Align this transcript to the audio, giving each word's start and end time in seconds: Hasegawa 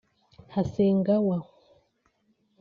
Hasegawa 0.53 1.37